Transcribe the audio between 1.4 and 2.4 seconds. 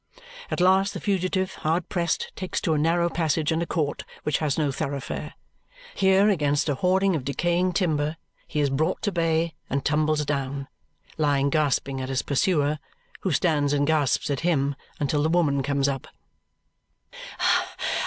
hard pressed,